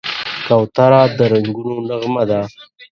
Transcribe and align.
کوتره 0.45 1.01
د 1.17 1.19
رنګونو 1.31 1.75
نغمه 1.89 2.23
ده. 2.29 2.41